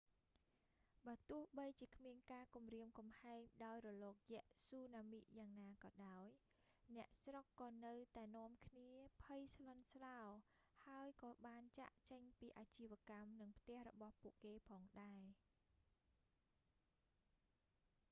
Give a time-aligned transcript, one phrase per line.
[1.07, 6.25] បើទោះបីជាគ្មានការគំរាមកំហែងដោយរលកយក្សស៊ូណាមិយ៉ាងណាក៏ដោយ
[6.95, 8.89] អ្នកស្រុកក៏នៅតែនាំគ្នា
[9.23, 10.19] ភ័យស្លន់ស្លោ
[10.85, 15.23] ហើយក៏បានចាកចេញពីអាជីវកម្ម និងផ្ទះរបស់ពួកគេផងដែរ